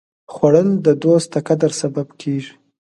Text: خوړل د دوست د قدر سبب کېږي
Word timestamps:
خوړل 0.33 0.69
د 0.85 0.87
دوست 1.03 1.27
د 1.33 1.35
قدر 1.47 1.71
سبب 1.81 2.07
کېږي 2.21 2.53